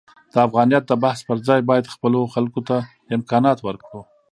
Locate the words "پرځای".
1.29-1.59